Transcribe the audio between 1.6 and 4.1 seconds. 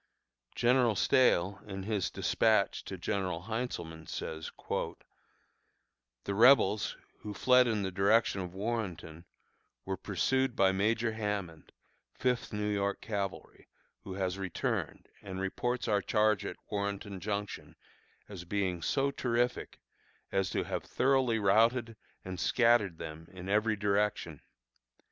in his despatch to General Heintzelman,